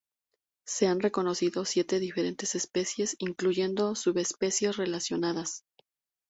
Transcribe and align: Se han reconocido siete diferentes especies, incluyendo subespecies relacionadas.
Se 0.65 0.87
han 0.87 0.99
reconocido 0.99 1.63
siete 1.63 1.99
diferentes 1.99 2.55
especies, 2.55 3.15
incluyendo 3.19 3.93
subespecies 3.93 4.77
relacionadas. 4.77 5.63